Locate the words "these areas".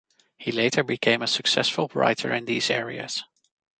2.45-3.23